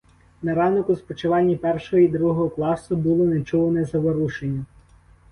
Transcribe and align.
На 0.43 0.53
ранок 0.55 0.89
у 0.89 0.95
спочивальні 0.95 1.57
першого 1.57 2.01
і 2.01 2.07
другого 2.07 2.49
класу 2.49 2.95
було 2.95 3.25
нечуване 3.25 3.85
заворушення. 3.85 4.65